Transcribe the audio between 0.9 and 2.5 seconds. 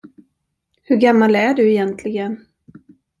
gammal är du egentligen?